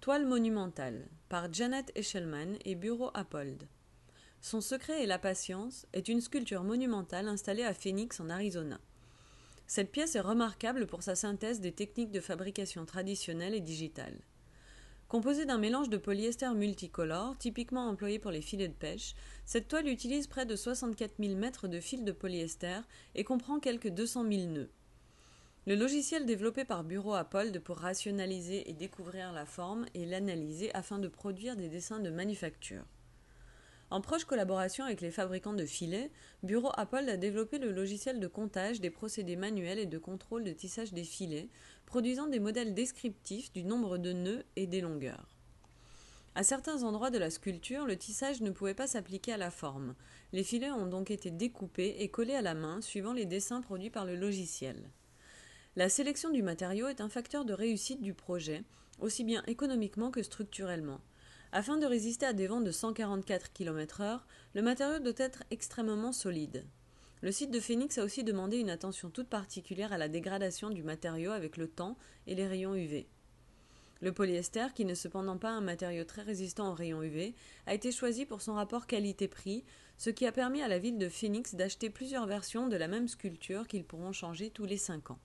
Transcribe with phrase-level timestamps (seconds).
[0.00, 3.68] Toile monumentale par Janet Eshelman et Bureau Appold.
[4.40, 8.80] Son secret et la patience est une sculpture monumentale installée à Phoenix en Arizona.
[9.66, 14.18] Cette pièce est remarquable pour sa synthèse des techniques de fabrication traditionnelles et digitales.
[15.06, 19.14] Composée d'un mélange de polyester multicolore, typiquement employé pour les filets de pêche,
[19.44, 22.80] cette toile utilise près de 64 000 mètres de fil de polyester
[23.14, 24.70] et comprend quelques 200 000 nœuds.
[25.66, 30.98] Le logiciel développé par Bureau Appold pour rationaliser et découvrir la forme et l'analyser afin
[30.98, 32.86] de produire des dessins de manufacture.
[33.90, 36.10] En proche collaboration avec les fabricants de filets,
[36.42, 40.52] Bureau Appold a développé le logiciel de comptage des procédés manuels et de contrôle de
[40.52, 41.50] tissage des filets,
[41.84, 45.36] produisant des modèles descriptifs du nombre de nœuds et des longueurs.
[46.34, 49.94] À certains endroits de la sculpture, le tissage ne pouvait pas s'appliquer à la forme.
[50.32, 53.90] Les filets ont donc été découpés et collés à la main suivant les dessins produits
[53.90, 54.88] par le logiciel.
[55.76, 58.64] La sélection du matériau est un facteur de réussite du projet,
[58.98, 61.00] aussi bien économiquement que structurellement.
[61.52, 64.18] Afin de résister à des vents de 144 km/h,
[64.54, 66.66] le matériau doit être extrêmement solide.
[67.22, 70.82] Le site de Phoenix a aussi demandé une attention toute particulière à la dégradation du
[70.82, 73.06] matériau avec le temps et les rayons UV.
[74.00, 77.32] Le polyester, qui n'est cependant pas un matériau très résistant aux rayons UV,
[77.66, 79.62] a été choisi pour son rapport qualité-prix,
[79.98, 83.06] ce qui a permis à la ville de Phoenix d'acheter plusieurs versions de la même
[83.06, 85.20] sculpture qu'ils pourront changer tous les cinq ans.